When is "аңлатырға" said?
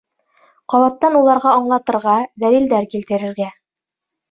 1.59-2.17